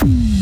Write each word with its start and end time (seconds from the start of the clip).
Mm-hmm. 0.00 0.37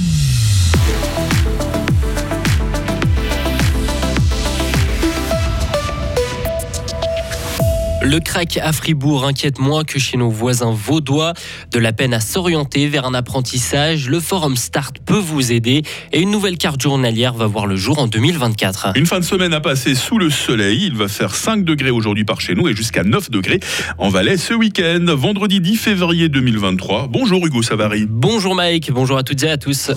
Le 8.06 8.20
crack 8.20 8.56
à 8.58 8.72
Fribourg 8.72 9.26
inquiète 9.26 9.58
moins 9.58 9.82
que 9.82 9.98
chez 9.98 10.16
nos 10.16 10.30
voisins 10.30 10.70
vaudois. 10.70 11.32
De 11.72 11.80
la 11.80 11.92
peine 11.92 12.14
à 12.14 12.20
s'orienter 12.20 12.86
vers 12.86 13.04
un 13.04 13.14
apprentissage, 13.14 14.08
le 14.08 14.20
forum 14.20 14.54
Start 14.54 14.98
peut 15.04 15.18
vous 15.18 15.50
aider 15.50 15.82
et 16.12 16.20
une 16.20 16.30
nouvelle 16.30 16.56
carte 16.56 16.80
journalière 16.80 17.34
va 17.34 17.46
voir 17.46 17.66
le 17.66 17.74
jour 17.74 17.98
en 17.98 18.06
2024. 18.06 18.92
Une 18.94 19.06
fin 19.06 19.18
de 19.18 19.24
semaine 19.24 19.52
à 19.52 19.60
passer 19.60 19.96
sous 19.96 20.18
le 20.18 20.30
soleil. 20.30 20.84
Il 20.84 20.94
va 20.94 21.08
faire 21.08 21.34
5 21.34 21.64
degrés 21.64 21.90
aujourd'hui 21.90 22.24
par 22.24 22.40
chez 22.40 22.54
nous 22.54 22.68
et 22.68 22.76
jusqu'à 22.76 23.02
9 23.02 23.28
degrés 23.28 23.58
en 23.98 24.08
Valais 24.08 24.36
ce 24.36 24.54
week-end, 24.54 25.04
vendredi 25.08 25.60
10 25.60 25.76
février 25.76 26.28
2023. 26.28 27.08
Bonjour 27.08 27.44
Hugo 27.44 27.62
Savary. 27.62 28.06
Bonjour 28.08 28.54
Mike, 28.54 28.92
bonjour 28.92 29.18
à 29.18 29.24
toutes 29.24 29.42
et 29.42 29.50
à 29.50 29.56
tous. 29.56 29.90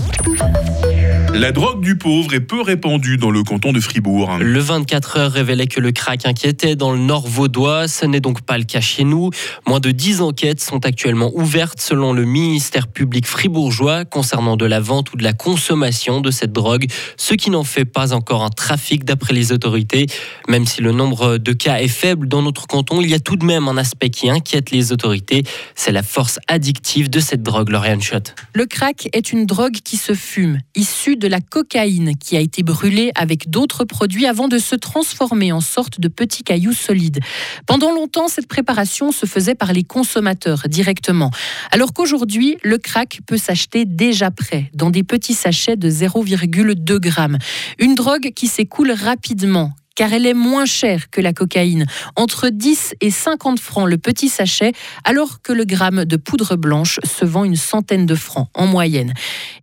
La 1.39 1.53
drogue 1.53 1.79
du 1.79 1.95
pauvre 1.95 2.34
est 2.34 2.41
peu 2.41 2.61
répandue 2.61 3.16
dans 3.16 3.31
le 3.31 3.43
canton 3.43 3.71
de 3.71 3.79
Fribourg. 3.79 4.39
Le 4.41 4.59
24 4.59 5.17
heures 5.17 5.31
révélait 5.31 5.67
que 5.67 5.79
le 5.79 5.93
crack 5.93 6.25
inquiétait 6.25 6.75
dans 6.75 6.91
le 6.91 6.99
nord 6.99 7.29
vaudois. 7.29 7.88
Ce 7.88 8.05
n'est 8.05 8.20
donc 8.20 8.41
pas 8.41 8.57
le 8.57 8.65
cas 8.65 8.81
chez 8.81 9.05
nous. 9.05 9.29
Moins 9.65 9.79
de 9.79 9.91
10 9.91 10.20
enquêtes 10.20 10.59
sont 10.59 10.85
actuellement 10.85 11.31
ouvertes 11.34 11.79
selon 11.79 12.12
le 12.12 12.25
ministère 12.25 12.89
public 12.89 13.25
fribourgeois 13.25 14.03
concernant 14.03 14.57
de 14.57 14.65
la 14.65 14.81
vente 14.81 15.13
ou 15.13 15.15
de 15.15 15.23
la 15.23 15.31
consommation 15.31 16.20
de 16.20 16.29
cette 16.29 16.52
drogue, 16.52 16.88
ce 17.15 17.34
qui 17.35 17.51
n'en 17.51 17.63
fait 17.63 17.85
pas 17.85 18.12
encore 18.13 18.43
un 18.43 18.49
trafic 18.49 19.05
d'après 19.05 19.34
les 19.34 19.53
autorités. 19.53 20.07
Même 20.49 20.65
si 20.65 20.81
le 20.81 20.91
nombre 20.91 21.37
de 21.37 21.53
cas 21.53 21.77
est 21.77 21.87
faible 21.87 22.27
dans 22.27 22.41
notre 22.41 22.67
canton, 22.67 22.99
il 22.99 23.09
y 23.09 23.13
a 23.13 23.20
tout 23.21 23.37
de 23.37 23.45
même 23.45 23.70
un 23.70 23.77
aspect 23.77 24.09
qui 24.09 24.29
inquiète 24.29 24.71
les 24.71 24.91
autorités. 24.91 25.43
C'est 25.73 25.93
la 25.93 26.03
force 26.03 26.37
addictive 26.49 27.09
de 27.09 27.21
cette 27.21 27.43
drogue, 27.43 27.70
Lauriane 27.70 28.01
Schott. 28.01 28.35
Le 28.53 28.65
crack 28.65 29.07
est 29.13 29.31
une 29.31 29.45
drogue 29.45 29.77
qui 29.85 29.95
se 29.95 30.13
fume, 30.13 30.59
issue 30.76 31.15
de 31.15 31.29
la 31.30 31.40
cocaïne 31.40 32.18
qui 32.18 32.36
a 32.36 32.40
été 32.42 32.64
brûlée 32.64 33.12
avec 33.16 33.49
d'autres 33.49 33.85
produits 33.85 34.26
avant 34.26 34.48
de 34.48 34.58
se 34.58 34.76
transformer 34.76 35.52
en 35.52 35.62
sorte 35.62 35.99
de 35.99 36.08
petits 36.08 36.44
cailloux 36.44 36.74
solides. 36.74 37.20
Pendant 37.66 37.94
longtemps, 37.94 38.27
cette 38.27 38.48
préparation 38.48 39.12
se 39.12 39.26
faisait 39.26 39.55
par 39.55 39.71
les 39.71 39.84
consommateurs 39.84 40.63
directement, 40.68 41.32
alors 41.71 41.94
qu'aujourd'hui, 41.94 42.58
le 42.63 42.77
crack 42.77 43.20
peut 43.26 43.38
s'acheter 43.38 43.86
déjà 43.86 44.32
prêt, 44.32 44.70
dans 44.74 44.90
des 44.90 45.04
petits 45.04 45.34
sachets 45.34 45.77
de 45.77 45.90
0,2 45.90 46.99
grammes. 46.99 47.38
Une 47.77 47.96
drogue 47.96 48.32
qui 48.36 48.48
s'écoule 48.48 48.91
rapidement, 48.91 49.71
car 50.00 50.14
elle 50.14 50.26
est 50.26 50.34
moins 50.34 50.66
chère 50.66 51.10
que 51.10 51.20
la 51.20 51.34
cocaïne, 51.34 51.86
entre 52.16 52.48
10 52.48 52.96
et 53.02 53.12
50 53.12 53.60
francs 53.60 53.86
le 53.86 53.98
petit 53.98 54.30
sachet, 54.30 54.72
alors 55.04 55.42
que 55.42 55.52
le 55.52 55.66
gramme 55.66 56.05
de 56.05 56.16
poudre 56.16 56.55
blanche 56.55 57.02
se 57.04 57.26
vend 57.26 57.44
une 57.44 57.58
centaine 57.58 58.05
de 58.05 58.16
francs 58.16 58.48
en 58.54 58.66
moyenne. 58.66 59.14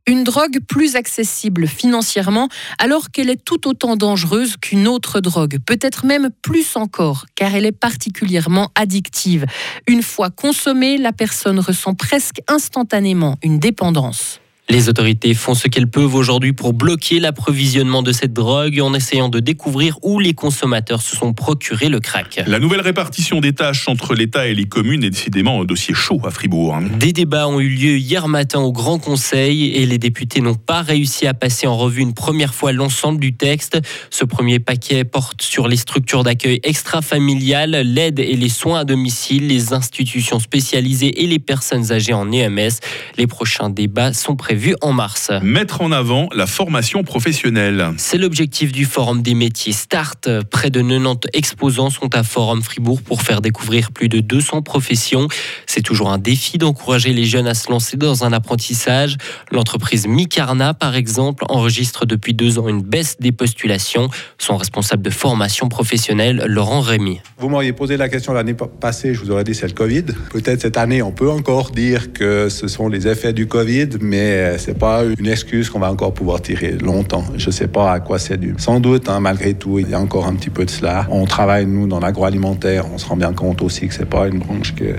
Une 0.07 0.25
drogue 0.25 0.59
plus 0.69 0.95
accessible 0.95 1.67
financièrement, 1.67 2.51
alors 2.79 3.11
qu'elle 3.11 3.31
est 3.31 3.43
tout 3.43 3.67
autant 3.67 3.97
dangereuse 3.97 4.59
qu'une 4.59 4.89
autre 4.89 5.21
drogue, 5.21 5.57
peut-être 5.65 6.05
même 6.05 6.29
plus 6.43 6.77
encore, 6.77 7.25
car 7.35 7.55
elle 7.55 7.65
est 7.65 7.73
particulièrement 7.73 8.71
addictive. 8.75 9.47
Une 9.87 10.03
fois 10.03 10.29
consommée, 10.29 10.99
la 10.99 11.13
personne 11.13 11.61
ressent 11.61 11.95
presque 11.95 12.43
instantanément 12.47 13.39
une 13.43 13.59
dépendance. 13.59 14.41
Les 14.69 14.89
autorités 14.89 15.33
font 15.33 15.55
ce 15.55 15.69
qu'elles 15.69 15.87
peuvent 15.87 16.17
aujourd'hui 16.17 16.53
pour 16.53 16.73
bloquer 16.73 17.21
l'approvisionnement 17.21 18.03
de 18.03 18.11
cette 18.11 18.33
drogue 18.33 18.81
en 18.81 18.95
essayant 18.95 19.29
de 19.29 19.39
découvrir 19.39 19.97
où 20.03 20.19
les 20.19 20.35
consommateurs 20.35 21.03
se 21.03 21.15
sont 21.15 21.33
procurés 21.33 21.89
le 21.89 22.01
crack. 22.01 22.43
La 22.49 22.59
nouvelle 22.59 22.81
répartition 22.81 23.41
des 23.41 23.53
tâches 23.53 23.89
entre 23.89 24.15
l'État 24.15 24.49
et 24.49 24.55
les 24.55 24.65
communes 24.65 25.05
est 25.05 25.11
décidément 25.11 25.61
un 25.61 25.65
dossier 25.65 25.95
chaud 25.95 26.21
à 26.25 26.33
Fribourg. 26.33 26.79
Des 26.99 27.13
débats 27.13 27.47
ont 27.47 27.61
eu 27.61 27.69
lieu 27.69 27.97
hier 27.97 28.27
matin 28.27 28.59
au 28.59 28.73
Grand 28.73 28.99
Conseil 28.99 29.67
et 29.67 29.87
les 29.87 29.99
députés 29.99 30.41
n'ont 30.41 30.57
pas 30.57 30.83
réussi 30.83 31.29
à 31.29 31.35
passer 31.35 31.69
en 31.69 31.77
revue 31.77 32.03
une 32.03 32.15
première 32.15 32.53
fois 32.53 32.73
l'ensemble 32.73 33.21
du 33.21 33.37
texte. 33.37 33.79
Ce 34.11 34.25
premier 34.25 34.59
paquet 34.59 35.05
porte 35.05 35.43
sur 35.43 35.69
les 35.69 35.77
structures 35.77 36.25
d'accueil 36.25 36.59
extra-familiales, 36.65 37.83
l'aide 37.85 38.19
et 38.19 38.35
les 38.35 38.49
soins 38.49 38.81
à 38.81 38.85
domicile, 38.85 39.47
les 39.47 39.73
institutions 39.73 40.41
spécialisées 40.41 41.23
et 41.23 41.29
les 41.29 41.39
personnes 41.39 41.93
âgées 41.93 42.15
en 42.15 42.33
EMS. 42.33 42.81
Les 43.17 43.29
prochains 43.29 43.71
débats 43.71 44.13
sont 44.13 44.35
prévus 44.35 44.56
vu 44.57 44.75
en 44.81 44.93
mars. 44.93 45.31
Mettre 45.43 45.83
en 45.83 45.93
avant 45.93 46.29
la 46.35 46.47
formation 46.47 47.03
professionnelle. 47.03 47.93
C'est 47.99 48.19
l'objectif 48.19 48.73
du 48.73 48.85
Forum 48.85 49.23
des 49.23 49.35
métiers 49.35 49.73
Start. 49.73 50.29
Près 50.51 50.71
de 50.71 50.81
90 50.81 51.29
exposants 51.33 51.91
sont 51.91 52.15
à 52.15 52.23
Forum 52.23 52.63
Fribourg 52.63 53.03
pour 53.03 53.23
faire 53.23 53.41
découvrir 53.41 53.93
plus 53.93 54.09
de 54.09 54.21
200 54.21 54.63
professions. 54.63 55.29
C'est 55.67 55.83
toujours 55.83 56.11
un 56.11 56.19
défi 56.19 56.59
d'encourager 56.59 57.13
les 57.13 57.25
jeunes 57.25 57.47
à 57.47 57.55
se 57.55 57.71
lancer 57.71 57.97
dans 57.97 58.25
un 58.25 58.33
apprentissage. 58.33 59.17
L'entreprise 59.51 60.07
Micarna, 60.07 60.75
par 60.75 60.97
exemple, 60.97 61.45
enregistre 61.49 62.07
depuis 62.07 62.35
deux 62.35 62.59
ans 62.59 62.69
une 62.69 62.83
baisse 62.83 63.17
des 63.21 63.33
postulations. 63.33 64.09
Son 64.39 64.57
responsable 64.57 65.03
de 65.03 65.11
formation 65.11 65.69
professionnelle, 65.69 66.45
Laurent 66.47 66.81
Rémy. 66.81 67.21
Vous 67.39 67.49
m'auriez 67.49 67.73
posé 67.73 67.97
la 67.97 68.09
question 68.09 68.33
l'année 68.33 68.55
passée, 68.81 69.15
je 69.15 69.21
vous 69.21 69.31
aurais 69.31 69.45
dit 69.45 69.55
c'est 69.55 69.69
le 69.69 69.75
Covid. 69.75 70.05
Peut-être 70.31 70.63
cette 70.63 70.77
année, 70.77 71.03
on 71.03 71.13
peut 71.13 71.31
encore 71.31 71.71
dire 71.71 72.13
que 72.13 72.49
ce 72.49 72.69
sont 72.69 72.89
les 72.89 73.09
effets 73.09 73.33
du 73.33 73.47
Covid, 73.47 73.89
mais 74.01 74.46
euh, 74.47 74.59
c'est 74.59 74.79
pas 74.79 75.03
une 75.05 75.27
excuse 75.27 75.71
qu'on 75.71 75.79
va 75.79 75.91
encore 75.91 76.13
pouvoir 76.13 76.41
tirer 76.41 76.73
longtemps. 76.73 77.25
Je 77.37 77.51
sais 77.51 77.69
pas 77.69 77.93
à 77.93 78.01
quoi 78.01 78.19
c'est 78.19 78.39
dû. 78.39 78.55
Sans 78.59 78.81
doute, 78.81 79.09
hein, 79.09 79.21
malgré 79.21 79.55
tout, 79.55 79.79
il 79.79 79.91
y 79.91 79.95
a 79.95 80.01
encore 80.01 80.27
un 80.27 80.35
petit 80.35 80.51
peu 80.51 80.65
de 80.65 80.71
cela. 80.71 81.07
On 81.11 81.25
travaille, 81.25 81.67
nous, 81.67 81.87
dans 81.87 82.01
l'agroalimentaire. 82.01 82.87
On 82.93 82.99
se 82.99 83.07
rend 83.07 83.17
bien 83.17 83.33
compte 83.33 83.63
aussi 83.63 83.89
que 83.89 83.95
c'est 83.95 84.09
pas 84.09 84.29
une 84.29 84.39
branche 84.39 84.75
qui 84.75 84.85
est 84.85 84.97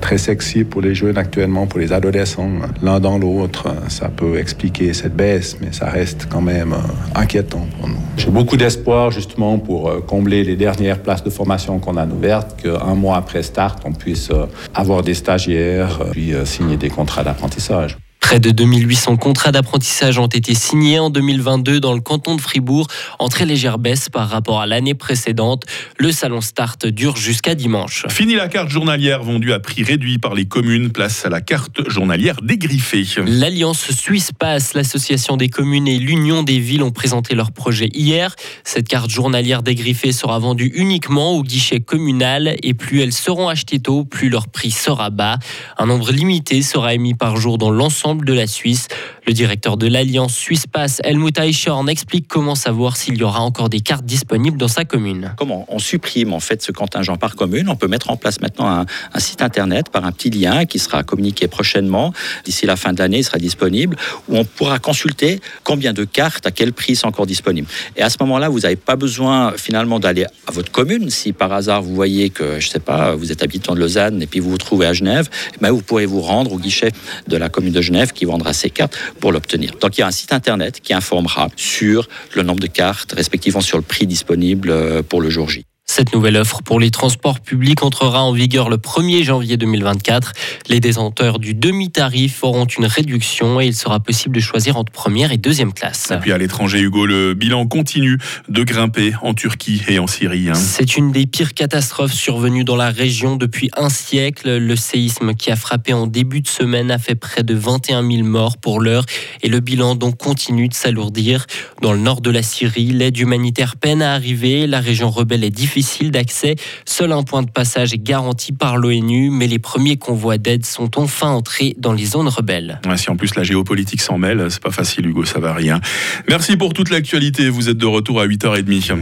très 0.00 0.18
sexy 0.18 0.64
pour 0.64 0.80
les 0.80 0.94
jeunes 0.94 1.18
actuellement, 1.18 1.66
pour 1.66 1.80
les 1.80 1.92
adolescents. 1.92 2.50
L'un 2.82 3.00
dans 3.00 3.18
l'autre, 3.18 3.68
ça 3.88 4.08
peut 4.08 4.38
expliquer 4.38 4.92
cette 4.92 5.14
baisse, 5.14 5.56
mais 5.60 5.72
ça 5.72 5.86
reste 5.86 6.26
quand 6.30 6.42
même 6.42 6.72
euh, 6.72 7.20
inquiétant 7.20 7.66
pour 7.78 7.88
nous. 7.88 7.96
J'ai 8.16 8.30
beaucoup 8.30 8.56
d'espoir, 8.56 9.10
justement, 9.10 9.58
pour 9.58 9.88
euh, 9.88 10.00
combler 10.00 10.44
les 10.44 10.56
dernières 10.56 10.98
places 10.98 11.24
de 11.24 11.30
formation 11.30 11.78
qu'on 11.78 11.96
a 11.96 12.06
ouvertes, 12.06 12.60
qu'un 12.62 12.94
mois 12.94 13.16
après 13.16 13.42
Start, 13.42 13.80
on 13.84 13.92
puisse 13.92 14.30
avoir 14.74 15.02
des 15.02 15.14
stagiaires, 15.14 16.00
puis 16.10 16.32
signer 16.44 16.76
des 16.76 16.90
contrats 16.90 17.22
d'apprentissage. 17.22 17.96
Près 18.30 18.38
de 18.38 18.52
2800 18.52 19.16
contrats 19.16 19.50
d'apprentissage 19.50 20.20
ont 20.20 20.28
été 20.28 20.54
signés 20.54 21.00
en 21.00 21.10
2022 21.10 21.80
dans 21.80 21.94
le 21.94 22.00
canton 22.00 22.36
de 22.36 22.40
Fribourg, 22.40 22.86
en 23.18 23.28
très 23.28 23.44
légère 23.44 23.76
baisse 23.76 24.08
par 24.08 24.28
rapport 24.28 24.60
à 24.60 24.66
l'année 24.68 24.94
précédente. 24.94 25.64
Le 25.98 26.12
salon 26.12 26.40
Start 26.40 26.86
dure 26.86 27.16
jusqu'à 27.16 27.56
dimanche. 27.56 28.06
Fini 28.08 28.36
la 28.36 28.46
carte 28.46 28.68
journalière 28.68 29.24
vendue 29.24 29.52
à 29.52 29.58
prix 29.58 29.82
réduit 29.82 30.18
par 30.18 30.36
les 30.36 30.44
communes, 30.44 30.90
place 30.90 31.26
à 31.26 31.28
la 31.28 31.40
carte 31.40 31.90
journalière 31.90 32.36
dégriffée. 32.40 33.04
L'Alliance 33.26 33.90
Suisse 33.90 34.30
Passe, 34.30 34.74
l'association 34.74 35.36
des 35.36 35.48
communes 35.48 35.88
et 35.88 35.98
l'Union 35.98 36.44
des 36.44 36.60
villes 36.60 36.84
ont 36.84 36.92
présenté 36.92 37.34
leur 37.34 37.50
projet 37.50 37.88
hier. 37.94 38.36
Cette 38.62 38.86
carte 38.86 39.10
journalière 39.10 39.64
dégriffée 39.64 40.12
sera 40.12 40.38
vendue 40.38 40.70
uniquement 40.76 41.32
au 41.32 41.42
guichet 41.42 41.80
communal 41.80 42.54
et 42.62 42.74
plus 42.74 43.00
elles 43.00 43.12
seront 43.12 43.48
achetées 43.48 43.80
tôt, 43.80 44.04
plus 44.04 44.28
leur 44.28 44.46
prix 44.46 44.70
sera 44.70 45.10
bas. 45.10 45.40
Un 45.78 45.86
nombre 45.86 46.12
limité 46.12 46.62
sera 46.62 46.94
émis 46.94 47.14
par 47.14 47.36
jour 47.36 47.58
dans 47.58 47.72
l'ensemble 47.72 48.19
de 48.24 48.32
la 48.32 48.46
Suisse. 48.46 48.88
Le 49.26 49.32
directeur 49.32 49.76
de 49.76 49.86
l'Alliance 49.86 50.34
Suisse 50.34 50.66
Pass, 50.66 51.00
Helmut 51.04 51.38
Eichhorn, 51.38 51.88
explique 51.88 52.26
comment 52.28 52.54
savoir 52.54 52.96
s'il 52.96 53.16
y 53.16 53.22
aura 53.22 53.40
encore 53.40 53.68
des 53.68 53.80
cartes 53.80 54.04
disponibles 54.04 54.58
dans 54.58 54.68
sa 54.68 54.84
commune. 54.84 55.32
Comment 55.36 55.66
on 55.68 55.78
supprime 55.78 56.32
en 56.32 56.40
fait 56.40 56.62
ce 56.62 56.72
contingent 56.72 57.16
par 57.16 57.36
commune? 57.36 57.68
On 57.68 57.76
peut 57.76 57.88
mettre 57.88 58.10
en 58.10 58.16
place 58.16 58.40
maintenant 58.40 58.68
un, 58.68 59.20
site 59.20 59.42
internet 59.42 59.90
par 59.90 60.04
un 60.04 60.12
petit 60.12 60.30
lien 60.30 60.64
qui 60.64 60.78
sera 60.78 61.02
communiqué 61.02 61.46
prochainement. 61.48 62.12
D'ici 62.44 62.66
la 62.66 62.76
fin 62.76 62.92
de 62.92 62.98
l'année, 62.98 63.18
il 63.18 63.24
sera 63.24 63.38
disponible 63.38 63.96
où 64.28 64.36
on 64.36 64.44
pourra 64.44 64.78
consulter 64.78 65.40
combien 65.64 65.92
de 65.92 66.04
cartes, 66.04 66.46
à 66.46 66.50
quel 66.50 66.72
prix 66.72 66.96
sont 66.96 67.08
encore 67.08 67.26
disponibles. 67.26 67.68
Et 67.96 68.02
à 68.02 68.10
ce 68.10 68.16
moment-là, 68.20 68.48
vous 68.48 68.60
n'avez 68.60 68.76
pas 68.76 68.96
besoin 68.96 69.52
finalement 69.56 70.00
d'aller 70.00 70.24
à 70.46 70.52
votre 70.52 70.72
commune. 70.72 71.10
Si 71.10 71.32
par 71.32 71.52
hasard 71.52 71.82
vous 71.82 71.94
voyez 71.94 72.30
que, 72.30 72.58
je 72.58 72.66
ne 72.66 72.70
sais 72.70 72.80
pas, 72.80 73.14
vous 73.14 73.30
êtes 73.30 73.42
habitant 73.42 73.74
de 73.74 73.80
Lausanne 73.80 74.22
et 74.22 74.26
puis 74.26 74.40
vous 74.40 74.50
vous 74.50 74.58
trouvez 74.58 74.86
à 74.86 74.92
Genève, 74.92 75.28
ben 75.60 75.70
vous 75.70 75.82
pourrez 75.82 76.06
vous 76.06 76.20
rendre 76.20 76.52
au 76.52 76.58
guichet 76.58 76.90
de 77.28 77.36
la 77.36 77.48
commune 77.48 77.72
de 77.72 77.80
Genève 77.80 78.09
qui 78.12 78.24
vendra 78.24 78.52
ses 78.52 78.70
cartes 78.70 78.96
pour 79.20 79.32
l'obtenir. 79.32 79.72
Donc 79.80 79.98
il 79.98 80.00
y 80.00 80.04
a 80.04 80.06
un 80.06 80.12
site 80.12 80.32
internet 80.32 80.80
qui 80.80 80.94
informera 80.94 81.48
sur 81.56 82.08
le 82.34 82.42
nombre 82.42 82.60
de 82.60 82.66
cartes, 82.66 83.12
respectivement 83.12 83.60
sur 83.60 83.78
le 83.78 83.84
prix 83.84 84.06
disponible 84.06 84.70
euh, 84.70 85.02
pour 85.02 85.20
le 85.20 85.30
jour 85.30 85.48
J. 85.48 85.64
Cette 86.00 86.14
nouvelle 86.14 86.38
offre 86.38 86.62
pour 86.62 86.80
les 86.80 86.90
transports 86.90 87.40
publics 87.40 87.82
entrera 87.82 88.22
en 88.22 88.32
vigueur 88.32 88.70
le 88.70 88.78
1er 88.78 89.22
janvier 89.22 89.58
2024. 89.58 90.32
Les 90.70 90.80
détenteurs 90.80 91.38
du 91.38 91.52
demi-tarif 91.52 92.42
auront 92.42 92.64
une 92.64 92.86
réduction 92.86 93.60
et 93.60 93.66
il 93.66 93.74
sera 93.74 94.00
possible 94.00 94.36
de 94.36 94.40
choisir 94.40 94.78
entre 94.78 94.90
première 94.90 95.30
et 95.30 95.36
deuxième 95.36 95.74
classe. 95.74 96.10
Et 96.10 96.16
puis 96.16 96.32
à 96.32 96.38
l'étranger, 96.38 96.80
Hugo, 96.80 97.04
le 97.04 97.34
bilan 97.34 97.66
continue 97.66 98.16
de 98.48 98.64
grimper 98.64 99.12
en 99.20 99.34
Turquie 99.34 99.82
et 99.88 99.98
en 99.98 100.06
Syrie. 100.06 100.48
Hein. 100.48 100.54
C'est 100.54 100.96
une 100.96 101.12
des 101.12 101.26
pires 101.26 101.52
catastrophes 101.52 102.14
survenues 102.14 102.64
dans 102.64 102.76
la 102.76 102.88
région 102.88 103.36
depuis 103.36 103.68
un 103.76 103.90
siècle. 103.90 104.56
Le 104.56 104.76
séisme 104.76 105.34
qui 105.34 105.50
a 105.50 105.56
frappé 105.56 105.92
en 105.92 106.06
début 106.06 106.40
de 106.40 106.48
semaine 106.48 106.90
a 106.90 106.98
fait 106.98 107.14
près 107.14 107.42
de 107.42 107.52
21 107.52 108.10
000 108.10 108.22
morts 108.22 108.56
pour 108.56 108.80
l'heure 108.80 109.04
et 109.42 109.50
le 109.50 109.60
bilan 109.60 109.96
donc 109.96 110.16
continue 110.16 110.68
de 110.68 110.74
s'alourdir. 110.74 111.44
Dans 111.82 111.92
le 111.92 111.98
nord 111.98 112.22
de 112.22 112.30
la 112.30 112.42
Syrie, 112.42 112.86
l'aide 112.86 113.18
humanitaire 113.18 113.76
peine 113.76 114.00
à 114.00 114.14
arriver. 114.14 114.66
La 114.66 114.80
région 114.80 115.10
rebelle 115.10 115.44
est 115.44 115.50
difficile 115.50 115.89
difficile 115.90 116.10
d'accès. 116.10 116.56
Seul 116.84 117.12
un 117.12 117.22
point 117.22 117.42
de 117.42 117.50
passage 117.50 117.92
est 117.92 118.02
garanti 118.02 118.52
par 118.52 118.76
l'ONU, 118.76 119.30
mais 119.30 119.46
les 119.46 119.58
premiers 119.58 119.96
convois 119.96 120.38
d'aide 120.38 120.64
sont 120.64 120.98
enfin 120.98 121.28
entrés 121.28 121.74
dans 121.78 121.92
les 121.92 122.04
zones 122.04 122.28
rebelles. 122.28 122.80
si 122.96 123.10
en 123.10 123.16
plus 123.16 123.34
la 123.34 123.42
géopolitique 123.42 124.00
s'en 124.00 124.18
mêle, 124.18 124.46
c'est 124.50 124.62
pas 124.62 124.70
facile, 124.70 125.06
Hugo 125.06 125.24
Savary. 125.24 125.70
Hein. 125.70 125.80
Merci 126.28 126.56
pour 126.56 126.72
toute 126.74 126.90
l'actualité. 126.90 127.48
Vous 127.48 127.68
êtes 127.68 127.78
de 127.78 127.86
retour 127.86 128.20
à 128.20 128.26
8h30. 128.26 128.98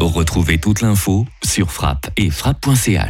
Retrouvez 0.00 0.58
toute 0.58 0.80
l'info 0.80 1.26
sur 1.42 1.70
frappe 1.70 2.10
et 2.16 2.30
frappe.ch. 2.30 3.08